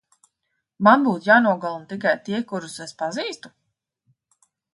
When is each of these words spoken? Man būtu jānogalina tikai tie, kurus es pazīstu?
Man 0.87 1.03
būtu 1.07 1.27
jānogalina 1.31 1.85
tikai 1.91 2.15
tie, 2.29 2.41
kurus 2.53 2.79
es 2.87 2.95
pazīstu? 3.03 3.53